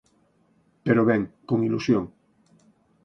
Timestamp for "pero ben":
0.85-1.21